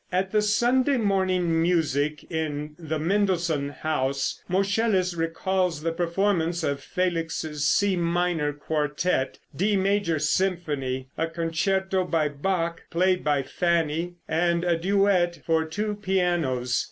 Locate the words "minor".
7.95-8.51